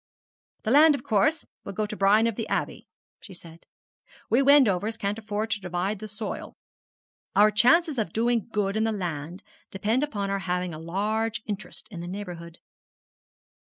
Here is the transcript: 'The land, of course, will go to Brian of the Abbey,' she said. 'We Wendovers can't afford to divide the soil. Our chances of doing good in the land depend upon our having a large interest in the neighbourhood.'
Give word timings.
'The 0.63 0.71
land, 0.71 0.95
of 0.95 1.03
course, 1.03 1.45
will 1.63 1.73
go 1.73 1.85
to 1.85 1.95
Brian 1.95 2.25
of 2.25 2.33
the 2.35 2.47
Abbey,' 2.47 2.87
she 3.19 3.35
said. 3.35 3.67
'We 4.31 4.41
Wendovers 4.41 4.97
can't 4.97 5.19
afford 5.19 5.51
to 5.51 5.59
divide 5.61 5.99
the 5.99 6.07
soil. 6.07 6.55
Our 7.35 7.51
chances 7.51 7.99
of 7.99 8.11
doing 8.11 8.49
good 8.51 8.75
in 8.75 8.83
the 8.83 8.91
land 8.91 9.43
depend 9.69 10.01
upon 10.01 10.31
our 10.31 10.39
having 10.39 10.73
a 10.73 10.79
large 10.79 11.43
interest 11.45 11.87
in 11.91 11.99
the 11.99 12.07
neighbourhood.' 12.07 12.57